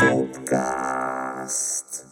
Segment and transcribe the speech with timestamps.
[0.00, 2.09] Podcast.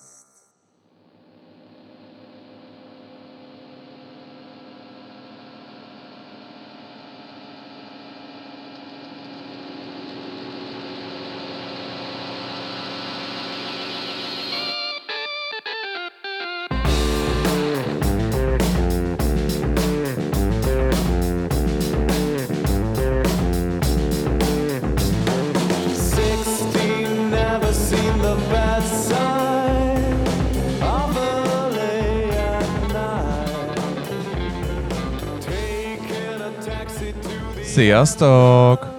[37.78, 38.94] Sziasztok!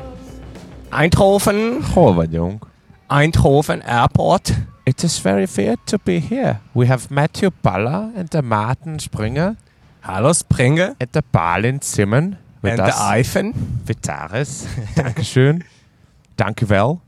[0.89, 2.65] Eindhoven, Hol vagyunk?
[3.07, 4.53] Eindhoven Airport.
[4.83, 6.61] It is very weird to be here.
[6.71, 9.55] We have Matthew Baller and the Martin Springer
[9.99, 10.95] Hallo Springer.
[10.97, 12.95] and the Balin Simon with And us.
[12.95, 13.53] the Ivan.
[13.85, 14.49] Vitaris.
[14.95, 15.63] Dankeschön.
[16.35, 17.01] Dankjewel.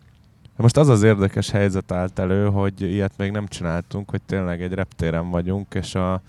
[0.56, 4.74] Most az az érdekes helyzet állt elő, hogy ilyet még nem csináltunk, hogy tényleg egy
[4.74, 6.22] reptéren vagyunk, és a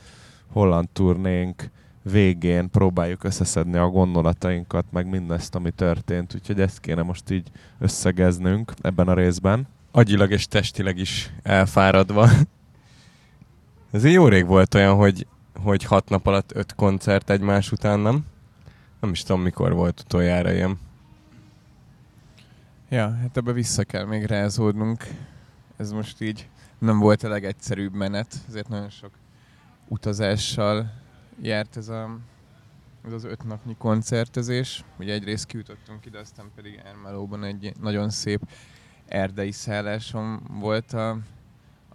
[0.52, 1.70] holland turnénk
[2.02, 8.72] végén próbáljuk összeszedni a gondolatainkat, meg mindezt, ami történt, úgyhogy ezt kéne most így összegeznünk
[8.80, 9.66] ebben a részben.
[9.90, 12.28] Agyilag és testileg is elfáradva.
[13.90, 15.26] Ez jó rég volt olyan, hogy,
[15.62, 18.24] hogy hat nap alatt öt koncert egymás után, nem?
[19.00, 20.78] Nem is tudom, mikor volt utoljára ilyen.
[22.88, 25.06] Ja, hát ebbe vissza kell még rázódnunk.
[25.76, 29.10] Ez most így nem volt a legegyszerűbb menet, ezért nagyon sok
[29.88, 31.01] utazással
[31.42, 32.18] járt ez, a,
[33.06, 34.84] ez az öt napnyi koncertezés.
[34.98, 38.40] Ugye egyrészt kijutottunk ide, aztán pedig Ermelóban egy nagyon szép
[39.06, 41.10] erdei szálláson volt a,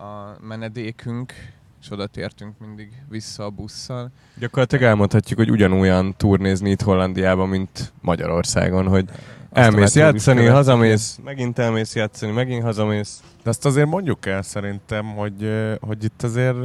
[0.04, 1.34] a menedékünk,
[1.82, 4.12] és oda tértünk mindig vissza a busszal.
[4.40, 9.10] Gyakorlatilag elmondhatjuk, hogy ugyanolyan turnézni itt Hollandiában, mint Magyarországon, hogy
[9.58, 13.22] elmész játszani, hazamész, megint elmész játszani, megint hazamész.
[13.44, 16.56] De azt azért mondjuk el szerintem, hogy, hogy itt azért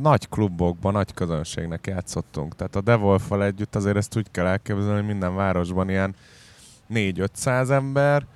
[0.00, 2.56] nagy klubokban, nagy közönségnek játszottunk.
[2.56, 6.14] Tehát a Devolfal együtt azért ezt úgy kell elképzelni, hogy minden városban ilyen
[6.94, 8.26] 4-500 ember,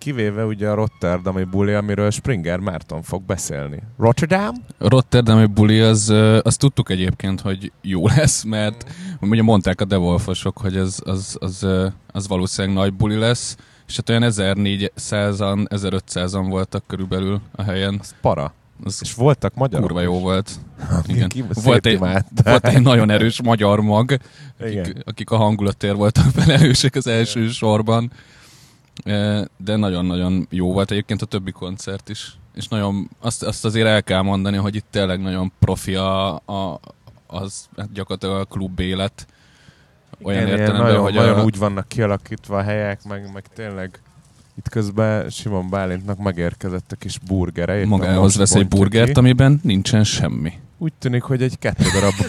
[0.00, 3.82] kivéve ugye a Rotterdami buli, amiről Springer Márton fog beszélni.
[3.98, 4.54] Rotterdam?
[4.78, 6.08] Rotterdami buli, az,
[6.42, 8.90] azt tudtuk egyébként, hogy jó lesz, mert
[9.20, 11.66] ugye mondták a Devolfosok, hogy az, az, az,
[12.12, 13.56] az valószínűleg nagy buli lesz,
[13.88, 17.96] és hát olyan 1400-an, 1500-an voltak körülbelül a helyen.
[18.00, 18.52] Az para.
[18.84, 20.22] Az És voltak magyarok kurva jó is.
[20.22, 20.50] volt.
[21.06, 21.28] Igen.
[21.28, 24.16] Ki- Volt egy, volt egy nagyon erős magyar mag,
[24.60, 24.78] Igen.
[24.84, 28.12] akik, akik a hangulatért voltak felelősek az első sorban.
[29.56, 32.38] De nagyon-nagyon jó volt egyébként a többi koncert is.
[32.54, 36.80] És nagyon, azt, azt azért el kell mondani, hogy itt tényleg nagyon profi a, a,
[37.26, 39.26] az hát gyakorlatilag a klub élet.
[40.22, 44.00] Olyan Igen, értelemben, nagyon, hogy nagyon a, úgy vannak kialakítva a helyek, meg, meg tényleg
[44.56, 47.86] itt közben Simon Bálintnak megérkezett a kis burgere.
[47.86, 49.18] magához vesz egy burgert, ki.
[49.18, 50.52] amiben nincsen semmi.
[50.82, 52.12] Úgy tűnik, hogy egy kettő darab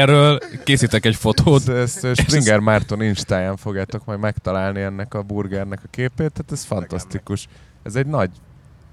[0.00, 1.68] Erről készítek egy fotót.
[1.68, 6.64] ezt, ezt Springer Márton Instáján fogjátok majd megtalálni ennek a burgernek a képét, tehát ez
[6.64, 7.48] fantasztikus.
[7.82, 8.30] Ez egy nagy,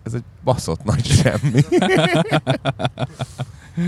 [0.04, 1.60] ez egy baszott nagy semmi.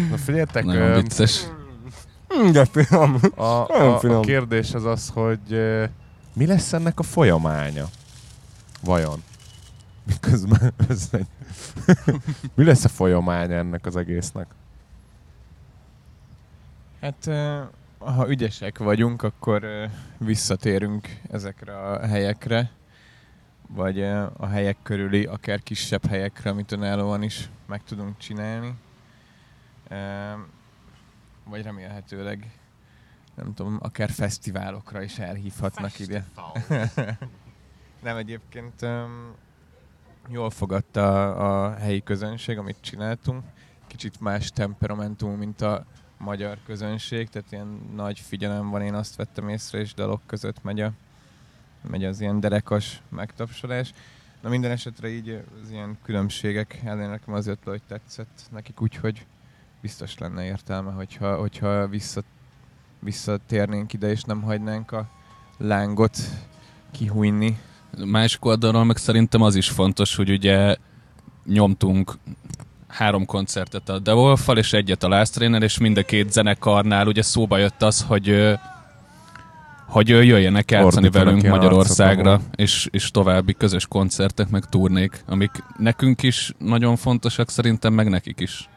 [0.10, 1.44] Na figyeljetek, Nagyon vicces.
[2.28, 3.20] Hm, de finom.
[3.36, 5.40] a, a, a kérdés az az, hogy
[6.34, 7.86] mi lesz ennek a folyamánya?
[8.82, 9.24] Vajon?
[10.10, 11.28] Miközben összegy.
[12.56, 14.48] mi lesz a folyamánya ennek az egésznek?
[17.02, 17.30] Hát,
[17.98, 19.66] ha ügyesek vagyunk, akkor
[20.18, 22.72] visszatérünk ezekre a helyekre,
[23.68, 24.04] vagy
[24.38, 28.74] a helyek körüli, akár kisebb helyekre, amit önállóan is meg tudunk csinálni.
[31.44, 32.52] Vagy remélhetőleg,
[33.36, 36.26] nem tudom, akár fesztiválokra is elhívhatnak ide.
[38.04, 38.86] Nem, egyébként
[40.32, 43.44] jól fogadta a, a helyi közönség, amit csináltunk.
[43.88, 45.86] Kicsit más temperamentum, mint a
[46.18, 50.82] magyar közönség, tehát ilyen nagy figyelem van, én azt vettem észre, és dalok között megy,
[50.82, 50.92] a,
[51.90, 53.94] megy az ilyen derekas megtapsolás.
[54.42, 58.82] Na minden esetre így az ilyen különbségek ellenére nekem az jött le, hogy tetszett nekik,
[58.82, 59.26] úgyhogy
[59.82, 62.24] biztos lenne értelme, hogyha, hogyha vissza,
[63.00, 65.10] visszatérnénk ide, és nem hagynánk a
[65.58, 66.18] lángot
[66.92, 67.60] kihújni.
[68.06, 70.76] Másik oldalról meg szerintem az is fontos, hogy ugye
[71.46, 72.18] nyomtunk
[72.88, 77.22] három koncertet a Devolfal, és egyet a Last Trainer, és mind a két zenekarnál ugye
[77.22, 78.58] szóba jött az, hogy
[79.88, 82.54] hogy jöjjenek játszani Ordítanak velünk Magyarországra, arcokon.
[82.56, 88.40] és, és további közös koncertek, meg turnék, amik nekünk is nagyon fontosak, szerintem meg nekik
[88.40, 88.70] is.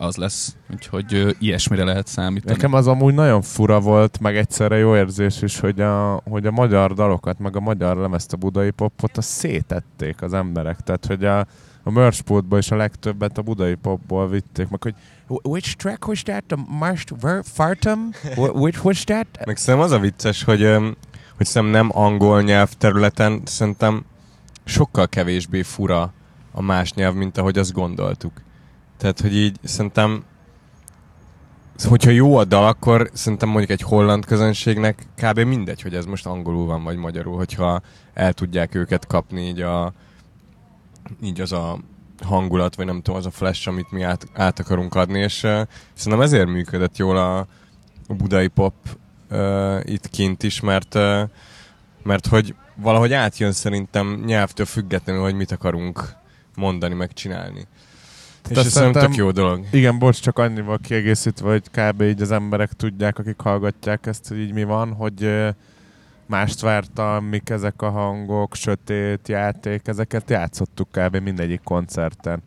[0.00, 0.56] Az lesz.
[0.72, 2.52] Úgyhogy ö, ilyesmire lehet számítani.
[2.52, 6.50] Nekem az amúgy nagyon fura volt, meg egyszerre jó érzés is, hogy a, hogy a
[6.50, 10.80] magyar dalokat, meg a magyar lemezt, a budai popot, azt szétették az emberek.
[10.80, 11.38] Tehát, hogy a,
[11.82, 14.94] a merchpultból is a legtöbbet a budai popból vitték, meg hogy
[15.26, 16.44] which track was that?
[16.44, 18.10] The Marst Fartum?
[18.36, 19.26] Which was that?
[19.46, 20.60] Meg szerintem az a vicces, hogy,
[21.36, 24.04] hogy szerintem nem angol nyelv területen szerintem
[24.64, 26.12] sokkal kevésbé fura
[26.52, 28.32] a más nyelv, mint ahogy azt gondoltuk.
[29.00, 30.24] Tehát, hogy így szerintem
[31.88, 35.38] hogyha jó a dal, akkor szerintem mondjuk egy holland közönségnek kb.
[35.38, 37.80] mindegy, hogy ez most angolul van, vagy magyarul, hogyha
[38.14, 39.92] el tudják őket kapni így, a,
[41.22, 41.78] így az a
[42.22, 45.60] hangulat, vagy nem tudom, az a flash, amit mi át, át akarunk adni, és uh,
[45.94, 47.38] szerintem ezért működött jól a,
[48.08, 48.74] a budai pop
[49.30, 51.20] uh, itt kint is, mert, uh,
[52.02, 56.12] mert hogy valahogy átjön szerintem nyelvtől függetlenül, hogy mit akarunk
[56.54, 57.66] mondani, meg csinálni.
[58.48, 59.66] És ez szerintem tök jó dolog.
[59.70, 62.02] Igen, bocs, csak annyival kiegészítve, hogy kb.
[62.02, 65.48] így az emberek tudják, akik hallgatják ezt, hogy így mi van, hogy
[66.26, 71.16] mást vártam, mik ezek a hangok, sötét játék, ezeket játszottuk kb.
[71.16, 72.42] mindegyik koncerten.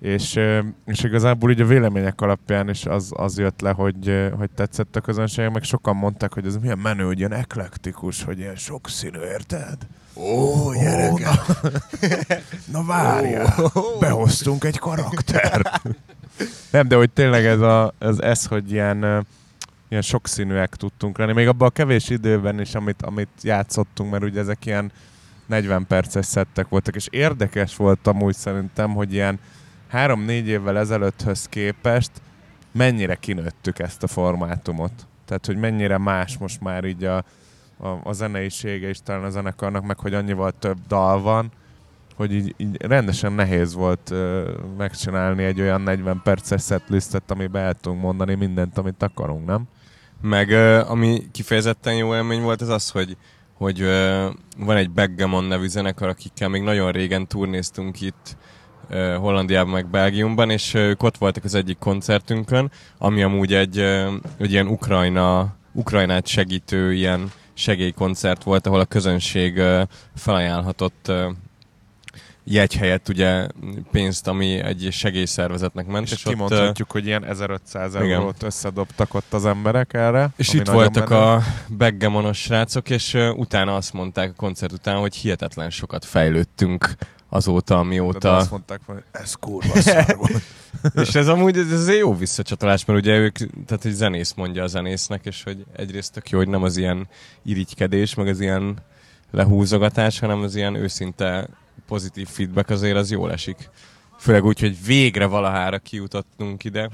[0.00, 0.40] És,
[0.86, 5.00] és igazából így a vélemények alapján is az, az jött le, hogy, hogy tetszett a
[5.00, 9.76] közönség, meg sokan mondták, hogy ez milyen menő, hogy ilyen eklektikus, hogy ilyen sokszínű, érted?
[10.14, 11.30] Ó, gyereke!
[12.66, 15.80] Na, na várjál, behoztunk egy karakter.
[16.70, 19.26] Nem, de hogy tényleg ez, a, ez, ez hogy ilyen,
[19.88, 21.32] ilyen sokszínűek tudtunk lenni.
[21.32, 24.92] Még abban a kevés időben is, amit, amit játszottunk, mert ugye ezek ilyen
[25.46, 29.38] 40 perces szettek voltak, és érdekes volt amúgy szerintem, hogy ilyen
[29.92, 32.10] 3-4 évvel ezelőtthöz képest
[32.72, 34.92] mennyire kinőttük ezt a formátumot.
[35.26, 37.24] Tehát, hogy mennyire más most már így a,
[37.82, 41.50] a, a zeneisége is talán a zenekarnak, meg hogy annyival több dal van,
[42.16, 47.74] hogy így, így rendesen nehéz volt ö, megcsinálni egy olyan 40 perces setlistet, amiben el
[47.74, 49.64] tudunk mondani mindent, amit akarunk, nem?
[50.20, 53.16] Meg ö, ami kifejezetten jó élmény volt, az az, hogy,
[53.54, 54.28] hogy ö,
[54.58, 58.36] van egy Backgammon nevű zenekar, akikkel még nagyon régen turnéztunk itt
[58.88, 64.14] ö, Hollandiában, meg Belgiumban, és ők ott voltak az egyik koncertünkön, ami amúgy egy, ö,
[64.38, 67.32] egy ilyen Ukrajna, Ukrajnát segítő ilyen
[67.62, 69.60] segélykoncert volt, ahol a közönség
[70.14, 71.12] felajánlhatott
[72.44, 73.46] jegy helyett ugye
[73.90, 76.06] pénzt, ami egy segélyszervezetnek ment.
[76.06, 78.10] És, és ott, kimondhatjuk, hogy ilyen 1500 Igen.
[78.10, 80.30] eurót összedobtak ott az emberek erre.
[80.36, 81.22] És itt voltak menő.
[81.22, 86.94] a Beggamonos srácok, és utána azt mondták a koncert után, hogy hihetetlen sokat fejlődtünk
[87.32, 88.36] azóta, amióta.
[88.36, 90.42] azt mondták, hogy ez kurva szar volt.
[91.08, 93.36] és ez amúgy ez azért jó visszacsatolás, mert ugye ők,
[93.66, 97.08] tehát egy zenész mondja a zenésznek, és hogy egyrészt tök jó, hogy nem az ilyen
[97.42, 98.78] irigykedés, meg az ilyen
[99.30, 101.48] lehúzogatás, hanem az ilyen őszinte
[101.86, 103.70] pozitív feedback azért az jól esik.
[104.18, 106.90] Főleg úgy, hogy végre valahára kijutottunk ide.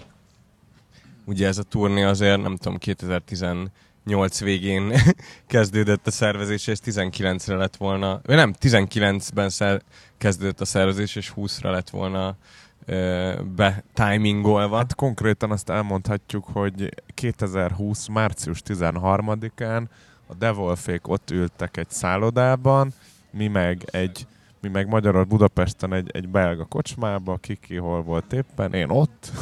[1.24, 4.92] Ugye ez a turné azért, nem tudom, 2018 végén
[5.46, 9.84] kezdődött a szervezés, és 19-re lett volna, nem, 19-ben szer-
[10.18, 12.36] kezdődött a szervezés, és 20-ra lett volna
[12.84, 14.76] ö, be timingolva.
[14.76, 18.06] Hát konkrétan azt elmondhatjuk, hogy 2020.
[18.06, 19.82] március 13-án
[20.26, 22.92] a Devolfék ott ültek egy szállodában,
[23.30, 24.26] mi meg egy
[24.60, 29.32] mi meg Magyarország Budapesten egy, egy belga kocsmába, Kiki hol volt éppen, én ott.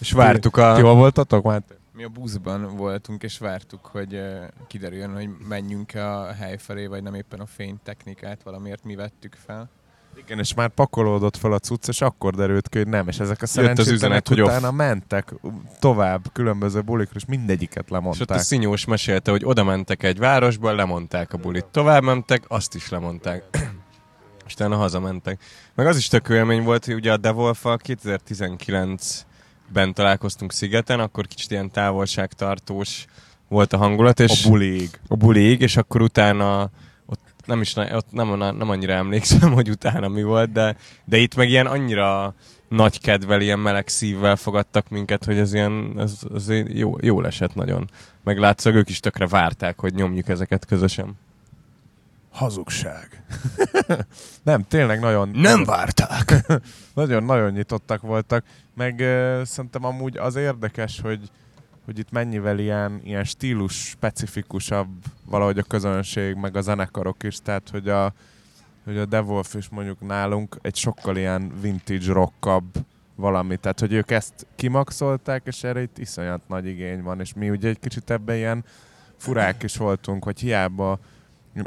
[0.00, 0.80] és vártuk Ti a...
[0.80, 1.50] hol voltatok?
[1.50, 4.20] Hát Mi a buszban voltunk, és vártuk, hogy
[4.66, 9.70] kiderüljön, hogy menjünk a hely felé, vagy nem éppen a fénytechnikát valamiért mi vettük fel.
[10.16, 13.42] igen, és már pakolódott fel a cucc, és akkor derült ki, hogy nem, és ezek
[13.42, 14.48] a szerencsétlenek üzenet, hogy off.
[14.48, 15.34] utána mentek
[15.78, 18.40] tovább különböző bulikra, és mindegyiket És ott a lemondták.
[18.40, 21.64] Szinyós mesélte, hogy oda mentek egy városba, lemondták a bulit.
[21.64, 23.44] Tovább mentek, azt is lemondták.
[24.46, 25.42] És utána hazamentek.
[25.74, 27.76] Meg az is tök élmény volt, hogy ugye a Devolfa
[29.68, 33.04] 2019-ben találkoztunk szigeten, akkor kicsit ilyen távolságtartós
[33.48, 35.00] volt a hangulat, és A bulig.
[35.08, 36.70] a bulig, és akkor utána
[37.06, 41.34] ott nem is ott nem, nem annyira emlékszem, hogy utána mi volt, de, de itt
[41.34, 42.34] meg ilyen annyira
[42.68, 47.54] nagy kedvel, ilyen meleg szívvel fogadtak minket, hogy ez ilyen, ez, ez jó, jól esett
[47.54, 47.90] nagyon.
[48.24, 51.18] Meg látszólag ők is tökre várták, hogy nyomjuk ezeket közösen.
[52.38, 53.22] Hazugság.
[54.42, 55.64] nem, tényleg nagyon...
[55.64, 56.44] várták!
[56.94, 61.30] Nagyon-nagyon nyitottak voltak, meg uh, szerintem amúgy az érdekes, hogy,
[61.84, 64.88] hogy itt mennyivel ilyen, ilyen stílus specifikusabb
[65.24, 68.12] valahogy a közönség, meg a zenekarok is, tehát hogy a,
[68.84, 72.64] hogy a Devolf is mondjuk nálunk egy sokkal ilyen vintage rockabb
[73.14, 77.50] valami, tehát hogy ők ezt kimaxolták, és erre itt iszonyat nagy igény van, és mi
[77.50, 78.64] ugye egy kicsit ebben ilyen
[79.16, 80.98] furák is voltunk, hogy hiába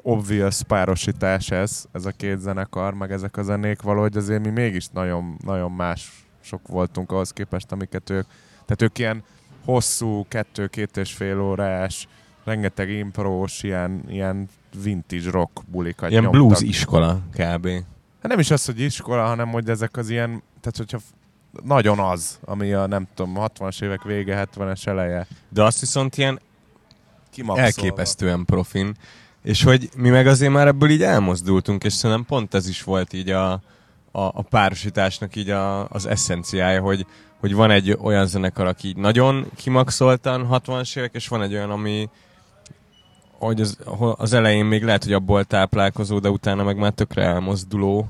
[0.02, 4.88] obvious párosítás ez, ez a két zenekar, meg ezek a zenék, valahogy azért mi mégis
[4.88, 8.26] nagyon, nagyon más sok voltunk ahhoz képest, amiket ők,
[8.66, 9.24] tehát ők ilyen
[9.66, 12.08] hosszú, kettő-két és fél órás,
[12.44, 14.50] rengeteg imprós, ilyen, ilyen
[14.84, 16.42] vintage rock bulikat Ilyen nyomtak.
[16.42, 17.68] blues iskola kb.
[18.22, 20.30] Hát nem is az, hogy iskola, hanem hogy ezek az ilyen,
[20.62, 21.00] tehát hogyha
[21.64, 25.28] nagyon az, ami a nem tudom, 60-as évek vége, 70-es eleje.
[25.50, 26.40] De azt viszont ilyen
[27.30, 27.62] Kimaxolva.
[27.62, 28.96] elképesztően profin.
[29.44, 33.14] És hogy mi meg azért már ebből így elmozdultunk, és szerintem pont ez is volt
[33.14, 33.62] így a, a,
[34.12, 37.06] a párosításnak így a, az eszenciája, hogy,
[37.40, 41.70] hogy van egy olyan zenekar, aki így nagyon kimaxoltan 60-as évek, és van egy olyan,
[41.70, 42.10] ami
[43.42, 43.78] hogy az,
[44.16, 48.10] az elején még lehet, hogy abból táplálkozó, de utána meg már tökre elmozduló,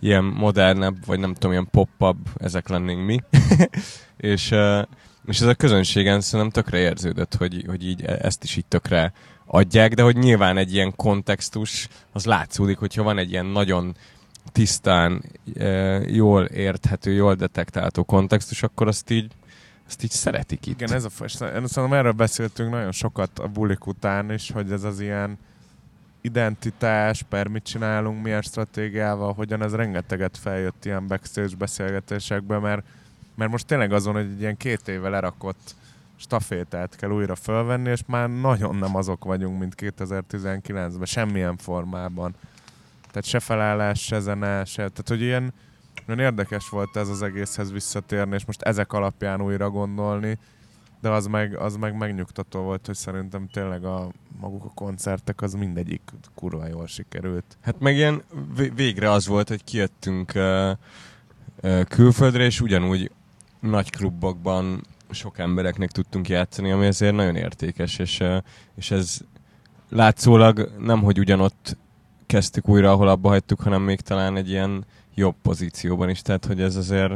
[0.00, 3.20] ilyen modernebb, vagy nem tudom, ilyen pop ezek lennénk mi.
[4.32, 4.54] és,
[5.28, 9.12] és ez a közönségen szerintem tökre érződött, hogy, hogy így e- ezt is így tökre
[9.46, 13.96] adják, de hogy nyilván egy ilyen kontextus, az látszódik, hogyha van egy ilyen nagyon
[14.52, 15.22] tisztán,
[15.56, 15.66] e,
[16.10, 19.32] jól érthető, jól detektálható kontextus, akkor azt így,
[19.86, 20.80] azt így szeretik itt.
[20.80, 24.82] Igen, ez a, és szerintem erről beszéltünk nagyon sokat a bulik után is, hogy ez
[24.82, 25.38] az ilyen
[26.20, 32.84] identitás, per mit csinálunk, milyen stratégiával, hogyan ez rengeteget feljött ilyen backstage beszélgetésekbe, mert,
[33.38, 35.74] mert most tényleg azon, hogy egy ilyen két éve lerakott
[36.16, 42.34] stafétát kell újra fölvenni, és már nagyon nem azok vagyunk, mint 2019-ben, semmilyen formában.
[43.00, 45.52] Tehát se felállás, se zene, se, tehát hogy ilyen
[46.06, 50.38] nagyon érdekes volt ez az egészhez visszatérni, és most ezek alapján újra gondolni,
[51.00, 54.08] de az meg, az meg megnyugtató volt, hogy szerintem tényleg a
[54.40, 56.02] maguk a koncertek, az mindegyik
[56.34, 57.56] kurva jól sikerült.
[57.60, 58.22] Hát meg ilyen
[58.56, 60.70] vé- végre az volt, hogy kijöttünk uh,
[61.62, 63.10] uh, külföldre, és ugyanúgy
[63.60, 68.24] nagy klubokban sok embereknek tudtunk játszani, ami azért nagyon értékes, és,
[68.76, 69.18] és ez
[69.88, 71.76] látszólag nem, hogy ugyanott
[72.26, 74.84] kezdtük újra, ahol abba hagytuk, hanem még talán egy ilyen
[75.14, 77.12] jobb pozícióban is, tehát hogy ez azért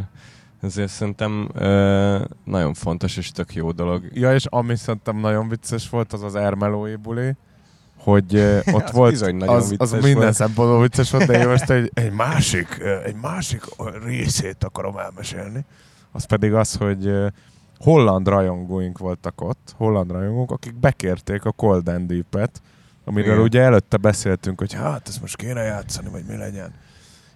[0.61, 4.05] ezért szerintem ö, nagyon fontos és tök jó dolog.
[4.13, 7.35] Ja, és ami szerintem nagyon vicces volt, az az Ermelói buli,
[7.97, 10.35] hogy uh, ott Az volt, az, az minden volt.
[10.35, 13.65] szempontból vicces volt, de én most egy, egy, másik, egy másik
[14.05, 15.65] részét akarom elmesélni.
[16.13, 17.13] Az pedig az, hogy
[17.79, 22.63] holland rajongóink voltak ott, holland rajongók, akik bekérték a Golden Deep-et,
[23.05, 23.45] amiről Igen.
[23.45, 26.73] ugye előtte beszéltünk, hogy hát ezt most kéne játszani, vagy mi legyen.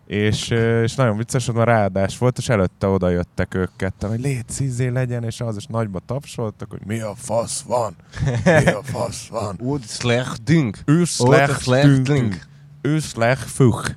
[0.06, 0.48] És,
[0.82, 4.48] és nagyon vicces, hogy már ráadás volt, és előtte oda jöttek ők ketten, hogy légy
[4.48, 7.96] szízé legyen, és az is nagyba tapsoltak, hogy mi a fasz van,
[8.44, 9.56] mi a fasz van.
[9.60, 10.78] Úgy slechtünk.
[10.84, 12.46] Ő slechtünk.
[12.80, 13.94] Ő slechtfuk.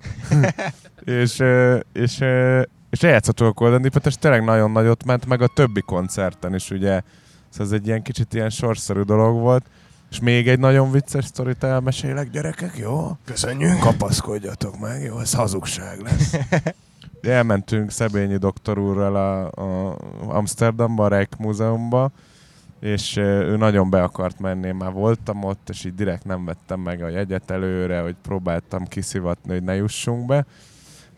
[1.06, 1.44] és,
[1.94, 2.24] és,
[2.90, 6.72] és eljátszottuk a Golden Deep-et, és tényleg nagyon nagyot ment, meg a többi koncerten is,
[6.72, 7.02] ugye.
[7.50, 9.66] Szóval ez egy ilyen kicsit ilyen sorszerű dolog volt.
[10.12, 13.18] És még egy nagyon vicces sztorit elmesélek, gyerekek, jó?
[13.26, 13.80] Köszönjük!
[13.80, 15.20] Kapaszkodjatok meg, jó?
[15.20, 16.36] Ez hazugság lesz.
[17.22, 19.96] Elmentünk Szebényi doktor úrral a, a
[20.28, 22.12] Amsterdamba, a Reich Múzeumba,
[22.80, 27.04] és ő nagyon be akart menni, már voltam ott, és így direkt nem vettem meg
[27.04, 30.46] a jegyet előre, hogy próbáltam kiszivatni, hogy ne jussunk be.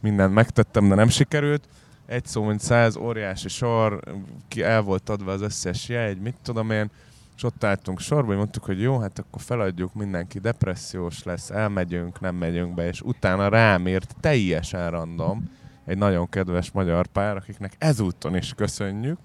[0.02, 1.68] Mindent megtettem, de nem sikerült.
[2.06, 4.00] Egy szó, mint száz, óriási sor,
[4.48, 6.90] ki el volt adva az összes jegy, mit tudom én,
[7.36, 12.20] és ott álltunk sorba, hogy mondtuk, hogy jó, hát akkor feladjuk, mindenki depressziós lesz, elmegyünk,
[12.20, 15.50] nem megyünk be, és utána rám írt teljesen random
[15.86, 19.18] egy nagyon kedves magyar pár, akiknek ezúton is köszönjük,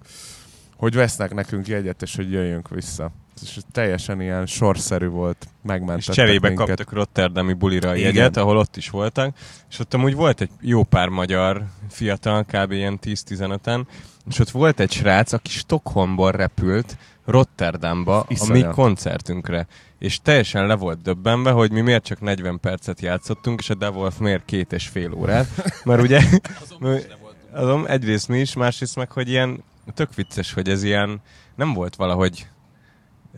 [0.77, 3.11] hogy vesznek nekünk jegyet, és hogy jöjjünk vissza.
[3.43, 6.67] És teljesen ilyen sorszerű volt, És megmentettek cserébe minket.
[6.67, 8.07] kaptak Rotterdami bulira a Igen.
[8.15, 9.37] jegyet, ahol ott is voltak,
[9.71, 12.73] és ott amúgy volt egy jó pár magyar fiatal, kb.
[12.73, 13.85] ilyen 10-15-en,
[14.31, 18.75] és ott volt egy srác, aki Stockholmból repült Rotterdamba a mi Iszonyat.
[18.75, 19.67] koncertünkre.
[19.99, 23.91] És teljesen le volt döbbenve, hogy mi miért csak 40 percet játszottunk, és a De
[23.91, 25.47] Wolf miért két és fél órát.
[25.85, 26.21] Mert ugye,
[27.53, 29.65] azon egyrészt mi is, másrészt meg, hogy ilyen
[29.95, 31.21] tök vicces, hogy ez ilyen
[31.55, 32.47] nem volt valahogy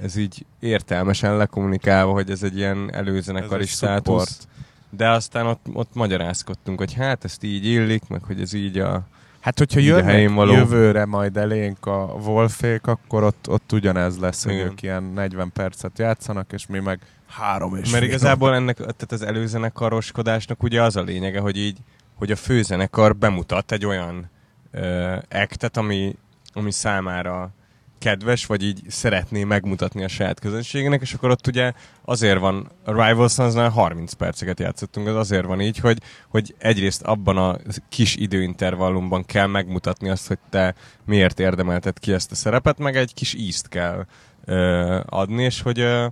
[0.03, 4.49] ez így értelmesen lekommunikálva, hogy ez egy ilyen előzenekari Ez státusz.
[4.91, 9.07] De aztán ott, ott magyarázkodtunk, hogy hát ezt így illik, meg hogy ez így a...
[9.41, 10.53] Hát, hogyha jönnek való.
[10.53, 15.99] jövőre majd elénk a Wolfék, akkor ott, ott ugyanez lesz, hogy ők ilyen 40 percet
[15.99, 21.03] játszanak, és mi meg három és Mert igazából ennek, tehát az előzenekaroskodásnak ugye az a
[21.03, 21.79] lényege, hogy így,
[22.15, 24.31] hogy a főzenekar bemutat egy olyan
[24.71, 26.17] ö, actet, ami,
[26.53, 27.53] ami számára
[27.99, 31.73] kedves, vagy így szeretné megmutatni a saját közönségének, és akkor ott ugye
[32.05, 37.03] azért van, a Rival Sons-nál 30 perceket játszottunk, az azért van így, hogy, hogy egyrészt
[37.03, 40.75] abban a kis időintervallumban kell megmutatni azt, hogy te
[41.05, 44.07] miért érdemelted ki ezt a szerepet, meg egy kis ízt kell
[44.45, 46.07] ö, adni, és hogy, ö,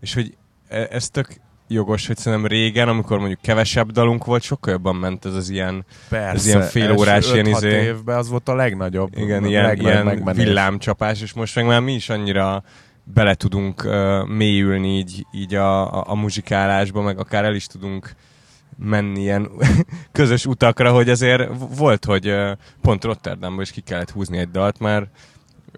[0.00, 0.36] és hogy
[0.68, 1.40] e- ez tök
[1.72, 5.84] jogos, hogy szerintem régen, amikor mondjuk kevesebb dalunk volt, sokkal jobban ment ez az ilyen,
[6.08, 9.16] Persze, Ez ilyen félórás, ilyen 5-6 izé- évben az volt a legnagyobb.
[9.16, 12.62] igen, a ilyen, legnagyobb ilyen villámcsapás, és most meg már mi is annyira
[13.04, 18.14] bele tudunk uh, mélyülni így, így a, a, a muzsikálásba, meg akár el is tudunk
[18.78, 19.48] menni ilyen
[20.12, 22.50] közös utakra, hogy azért volt, hogy uh,
[22.80, 25.08] pont Rotterdamban is ki kellett húzni egy dalt, már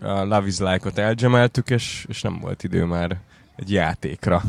[0.00, 3.20] a Love is Like-ot elgemeltük, és, és nem volt idő már
[3.56, 4.42] egy játékra.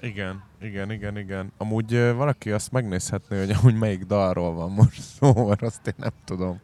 [0.00, 1.52] Igen, igen, igen, igen.
[1.58, 5.94] Amúgy ö, valaki azt megnézhetné, hogy amúgy melyik dalról van most szó, mert azt én
[5.96, 6.60] nem tudom.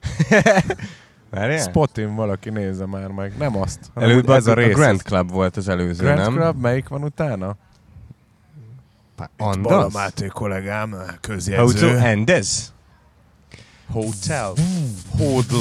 [1.31, 1.59] Várjál?
[1.69, 3.37] Spotin valaki nézze már meg.
[3.39, 4.75] Nem azt, Előbb ez ez a rész.
[4.75, 6.35] a Grand Club volt az előző, Grand nem?
[6.35, 7.57] Club, melyik van utána?
[9.37, 9.93] Bala Andas?
[9.93, 11.97] Máté kollégám, közjegyző.
[11.99, 12.67] end this?
[13.91, 14.53] Hotel.
[15.19, 15.57] Hodl.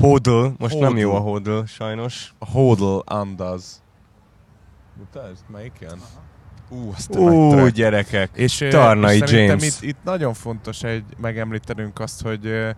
[0.00, 0.46] Hodl.
[0.58, 1.50] Most nem jó a Hodl.
[1.50, 2.34] hodl, sajnos.
[2.38, 3.82] Hodl Andaz.
[4.98, 5.98] Mutasd, melyik jön?
[6.68, 8.30] Ú, azt Ú, gyerekek.
[8.34, 9.64] És, Tarnai és James.
[9.64, 12.74] Itt, itt nagyon fontos egy, megemlítenünk azt, hogy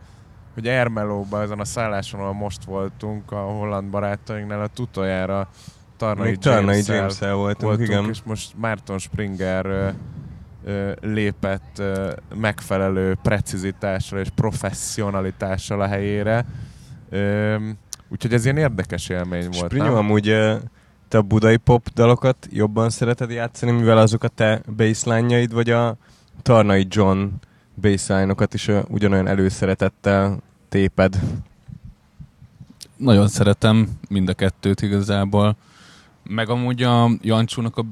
[0.54, 5.48] hogy Ermelóban, ezen a szálláson, ahol most voltunk, a holland barátainknál, a utoljára
[5.96, 8.08] Tarnai, Még Tarnai James-el voltunk, voltunk, igen.
[8.08, 9.88] és most Márton Springer ö,
[10.64, 16.44] ö, lépett ö, megfelelő precizitásra és professzionalitással a helyére.
[17.08, 17.56] Ö,
[18.08, 19.94] úgyhogy ez ilyen érdekes élmény volt, Sprinyó, nem?
[19.94, 20.56] amúgy ö,
[21.08, 25.96] te a budai pop dalokat jobban szereted játszani, mivel azok a te baseline vagy a
[26.42, 27.26] Tarnai John
[27.80, 31.20] baseline-okat is ugyanolyan előszeretettel téped.
[32.96, 35.56] Nagyon szeretem mind a kettőt igazából.
[36.22, 37.84] Meg amúgy a Jancsónak a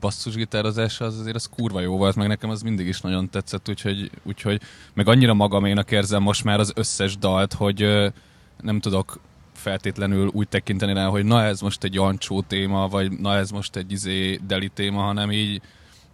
[0.00, 4.10] basszusgitározása az azért az kurva jó volt, meg nekem az mindig is nagyon tetszett, úgyhogy,
[4.22, 4.60] úgyhogy
[4.94, 8.12] meg annyira magaménak érzem most már az összes dalt, hogy
[8.60, 9.20] nem tudok
[9.60, 13.76] feltétlenül úgy tekinteni rá, hogy na ez most egy Jancsó téma, vagy na ez most
[13.76, 15.62] egy izé deli téma, hanem így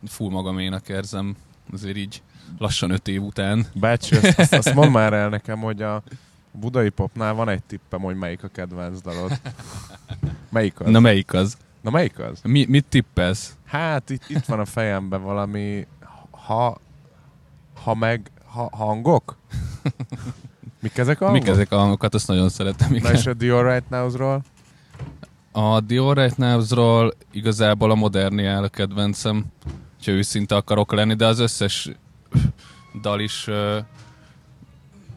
[0.07, 1.37] full magaménak érzem
[1.73, 2.23] azért így
[2.59, 3.67] lassan öt év után.
[3.75, 6.03] Bácsi, azt, azt, azt mondd már el nekem, hogy a
[6.53, 9.41] budai popnál van egy tippem, hogy melyik a kedvenc dalod.
[10.49, 10.91] Melyik az?
[10.91, 11.57] Na melyik az?
[11.81, 12.41] Na melyik az?
[12.43, 13.57] Mi, mit tippelsz?
[13.65, 15.87] Hát itt, itt van a fejemben valami
[16.31, 16.79] ha,
[17.83, 19.37] ha meg ha, hangok?
[20.81, 21.43] Mik ezek a hangok?
[21.43, 22.91] Mik ezek a hangokat, azt nagyon szeretem.
[22.91, 23.15] Na Igen.
[23.15, 24.43] és a The Alright Now-ról?
[25.53, 29.45] A The Alright Now-ról igazából a Moderniál a kedvencem,
[30.05, 31.91] ha őszinte akarok lenni, de az összes
[33.03, 33.77] dal is uh,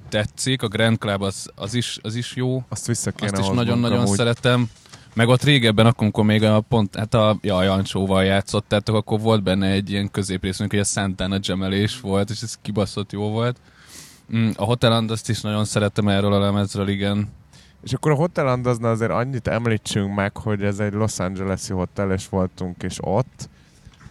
[0.10, 0.62] tetszik.
[0.62, 4.00] A Grand Club az, az, is, az is jó, Azt vissza kéne azt is nagyon-nagyon
[4.00, 4.16] amúgy.
[4.16, 4.70] szeretem.
[5.14, 9.44] Meg ott régebben, akkor, amikor még a pont, hát a ja, Jancsóval játszottátok, akkor volt
[9.44, 13.58] benne egy ilyen középrészünk, hogy a Santana gemelés volt, és ez kibaszott jó volt.
[14.36, 17.30] Mm, A Hotel azt is nagyon szeretem erről a lemezről, igen.
[17.84, 22.12] És akkor a Hotel Andazna azért annyit említsünk meg, hogy ez egy Los Angeles-i hotel,
[22.12, 23.50] és voltunk és ott,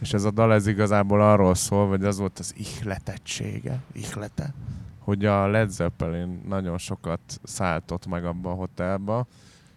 [0.00, 4.54] és ez a dal ez igazából arról szól, vagy az volt az ihletettsége, ihlete,
[4.98, 9.26] hogy a Led Zeppelin nagyon sokat szállt ott meg abba a hotelba,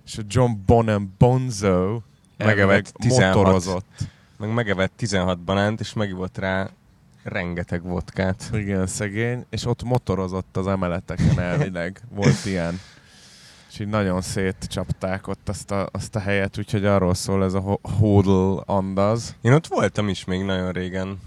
[0.05, 2.01] és a John Bonham Bonzo
[2.37, 3.35] Megevett elvileg 16.
[3.35, 4.09] motorozott.
[4.37, 6.69] Meg megevett 16 banánt, és megivott rá
[7.23, 8.49] rengeteg vodkát.
[8.53, 12.01] Igen, szegény, és ott motorozott az emeleteken elvileg.
[12.09, 12.79] Volt ilyen.
[13.71, 17.59] És így nagyon szétcsapták ott azt a, azt a helyet, úgyhogy arról szól ez a
[17.59, 19.35] ho- Hodl Andaz.
[19.41, 21.19] Én ott voltam is még nagyon régen.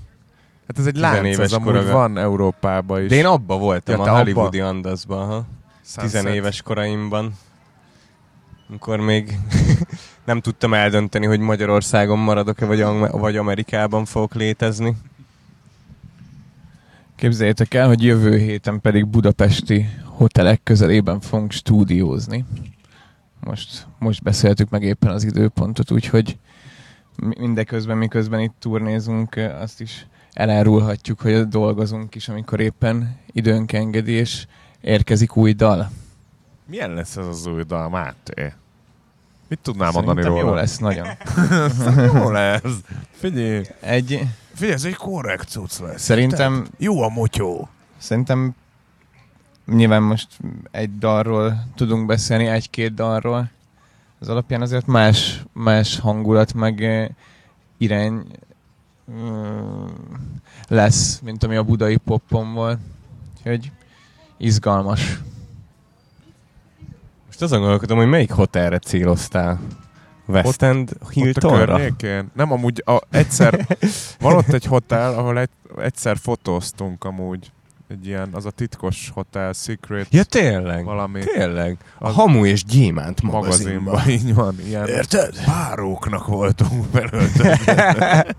[0.67, 1.93] Hát ez egy 10 lánc, éves ez amúgy koraga.
[1.93, 3.09] van Európában is.
[3.09, 4.21] De én abba voltam, Ja, a te abba?
[4.23, 5.45] Hollywoodi Andazban, ha.
[6.01, 7.35] Tizenéves koraimban.
[8.69, 9.39] Amikor még
[10.25, 14.97] nem tudtam eldönteni, hogy Magyarországon maradok-e, vagy, vagy Amerikában fogok létezni.
[17.17, 22.45] Képzeljétek el, hogy jövő héten pedig budapesti hotelek közelében fogunk stúdiózni.
[23.41, 26.39] Most, most beszéltük meg éppen az időpontot, úgyhogy
[27.17, 34.13] mi- mindeközben, miközben itt turnézunk, azt is elárulhatjuk, hogy dolgozunk is, amikor éppen időnk engedi,
[34.13, 34.47] és
[34.81, 35.91] érkezik új dal.
[36.67, 38.53] Milyen lesz ez az új dal, Máté?
[39.49, 40.41] Mit tudnál mondani róla?
[40.41, 41.07] jó lesz nagyon.
[42.15, 42.63] jó lesz.
[43.11, 44.21] Figyelj, Egy,
[44.55, 46.03] figyelj, ez egy korrekt cucc lesz.
[46.03, 47.69] szerintem Jó a motyó.
[47.99, 48.55] Szerintem
[49.67, 50.29] nyilván most
[50.71, 53.51] egy dalról tudunk beszélni, egy-két dalról.
[54.19, 56.85] Az alapján azért más, más hangulat, meg
[57.79, 58.23] irány
[60.69, 62.79] lesz, mint ami a budai poppon volt.
[63.37, 63.71] Úgyhogy
[64.37, 65.21] izgalmas.
[67.35, 69.61] Most azon gondolkodom, hogy melyik hotelre céloztál?
[70.27, 71.81] West End Hiltonra?
[72.35, 73.67] Nem, amúgy a, egyszer,
[74.21, 77.53] van ott egy hotel, ahol egy, egyszer fotóztunk amúgy.
[77.89, 80.85] Egy ilyen, az a titkos hotel, Secret, Ja, tényleg?
[80.85, 81.77] valami Tényleg?
[81.99, 83.83] A Az- Hamu és Gyémánt magazinban.
[83.83, 84.09] magazinban.
[84.29, 85.35] Így van, ilyen Érted?
[85.47, 88.27] báróknak voltunk belőle.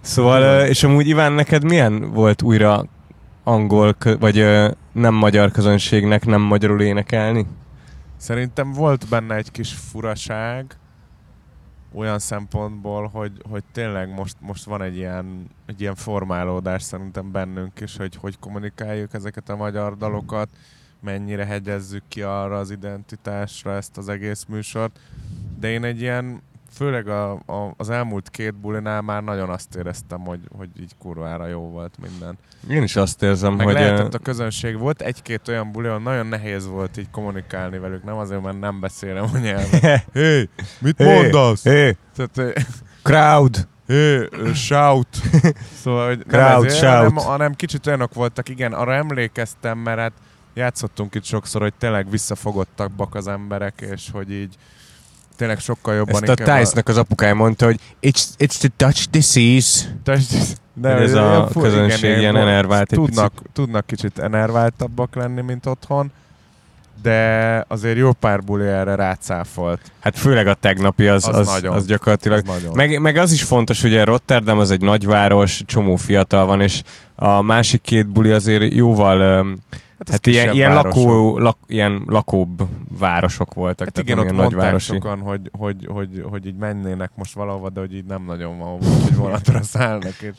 [0.00, 2.84] Szóval, és amúgy Iván, neked milyen volt újra
[3.44, 4.46] angol, vagy
[4.92, 7.46] nem magyar közönségnek nem magyarul énekelni?
[8.16, 10.78] Szerintem volt benne egy kis furaság,
[11.94, 17.80] olyan szempontból, hogy, hogy tényleg most, most van egy ilyen, egy ilyen formálódás szerintem bennünk
[17.80, 20.48] is, hogy hogy kommunikáljuk ezeket a magyar dalokat,
[21.00, 24.98] mennyire hegyezzük ki arra az identitásra ezt az egész műsort.
[25.58, 26.42] De én egy ilyen,
[26.74, 31.46] főleg a, a, az elmúlt két bulinál már nagyon azt éreztem, hogy, hogy így kurvára
[31.46, 32.38] jó volt minden.
[32.70, 33.74] Én is azt érzem, Meg hogy...
[33.74, 34.78] lehetett a közönség.
[34.78, 38.04] Volt egy-két olyan buli, ahol nagyon nehéz volt így kommunikálni velük.
[38.04, 40.04] Nem azért, mert nem beszélem a nyelvet.
[40.12, 41.62] Hé, mit Hé, mondasz?
[41.62, 42.64] hé, Tehát, eh,
[43.02, 43.66] crowd!
[43.86, 45.08] hé, shout.
[45.82, 46.94] Szóval, hogy nem Crowd ezért, shout.
[46.94, 50.12] hanem, hanem kicsit olyanok voltak, igen, arra emlékeztem, mert hát
[50.54, 54.56] játszottunk itt sokszor, hogy tényleg visszafogottabbak az emberek, és hogy így
[55.36, 59.84] tényleg sokkal jobban Ezt a Tice-nak az apukája mondta, hogy it's, it's the Dutch disease.
[60.04, 65.40] Test- De ez ilyen a fu- közönség igen, ilyen enervált tudnak, tudnak kicsit enerváltabbak lenni,
[65.40, 66.12] mint otthon,
[67.02, 69.80] de azért jó pár buli erre rácáfolt.
[70.00, 71.74] Hát főleg a tegnapi az, Az az, nagyon.
[71.74, 72.72] az gyakorlatilag Ez nagyon.
[72.76, 76.82] Meg, meg az is fontos, hogy Rotterdam az egy nagyváros, csomó fiatal van, és
[77.14, 79.46] a másik két buli azért jóval,
[79.98, 83.86] ez hát ilyen, ilyen, lakó, lak, ilyen lakóbb városok voltak.
[83.86, 84.92] Hát tehát igen, ott mondták nagyvárosi.
[84.92, 88.78] sokan, hogy, hogy, hogy, hogy így mennének most valahova, de hogy így nem nagyon van,
[89.02, 90.22] hogy vonatra szállnak.
[90.22, 90.32] És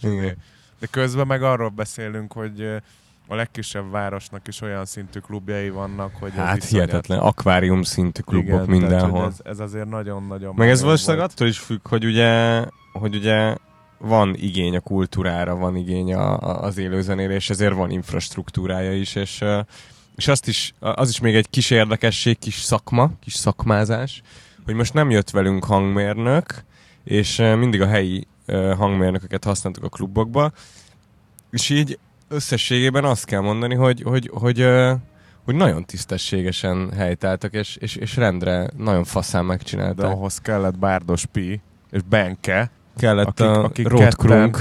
[0.80, 2.82] de közben meg arról beszélünk, hogy
[3.28, 8.48] a legkisebb városnak is olyan szintű klubjai vannak, hogy ez Hát hihetetlen, akvárium szintű klubok
[8.48, 9.12] Igen, mindenhol.
[9.12, 13.56] Tehát, ez, ez azért nagyon-nagyon Meg ez valószínűleg attól is függ, hogy ugye, hogy ugye
[13.98, 19.44] van igény a kultúrára, van igény a, a, az élőzenére, ezért van infrastruktúrája is, és,
[20.16, 24.22] és azt is, az is még egy kis érdekesség, kis szakma, kis szakmázás,
[24.66, 26.64] hogy most nem jött velünk hangmérnök,
[27.04, 28.28] és mindig a helyi
[28.78, 30.52] hangmérnököket használtuk a klubokba,
[31.52, 34.94] és így összességében azt kell mondani, hogy, hogy, hogy, ö,
[35.46, 40.12] hogy nagyon tisztességesen helytáltak, és, és, és rendre nagyon faszán De megcsinálták.
[40.12, 44.58] ahhoz kellett Bárdos Pi és Benke, kellett akik- a akik road crunk,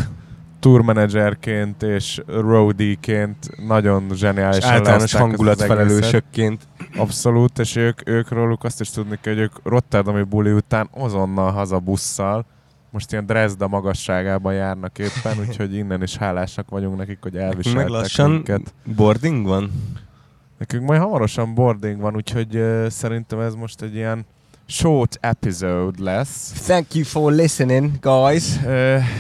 [0.61, 6.69] tourmanagerként és roadieként nagyon és zseniálisan általános hangulatfelelősökként.
[6.97, 11.53] Abszolút, és ők, ők róluk azt is tudni kell, hogy ők Rotterdami buli után azonnal
[11.53, 12.47] haza busszal,
[12.91, 17.89] most ilyen Dresda magasságában járnak éppen, úgyhogy innen is hálásak vagyunk nekik, hogy Meg elviseltek
[17.89, 18.75] lassan minket.
[18.97, 19.71] boarding van?
[20.59, 24.27] Nekünk majd hamarosan boarding van, úgyhogy uh, szerintem ez most egy ilyen
[24.67, 26.53] short episode lesz.
[26.67, 28.59] Thank you for listening, guys.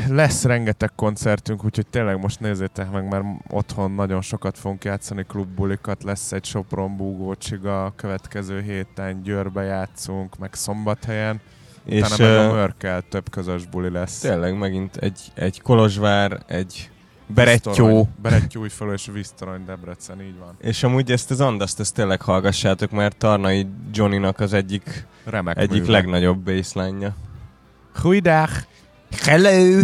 [0.09, 6.03] Lesz rengeteg koncertünk, úgyhogy tényleg most nézzétek meg, mert otthon nagyon sokat fogunk játszani klubbulikat,
[6.03, 11.41] lesz egy Sopron Búgó Csiga, a következő héten Győrbe játszunk, meg Szombathelyen,
[11.85, 14.19] És utána meg a Mörkel több közös buli lesz.
[14.19, 16.91] tényleg megint egy, egy Kolozsvár, egy
[17.27, 20.57] Berettyó, Berettyó újfalu és Víztorony Debrecen, így van.
[20.61, 25.81] és amúgy ezt az Andaszt ezt tényleg hallgassátok, mert Tarnai Johnnynak az egyik, Remek egyik
[25.81, 25.93] műve.
[25.93, 27.15] legnagyobb baseline-ja.
[28.03, 28.49] Goeiedag!
[29.23, 29.81] Hello!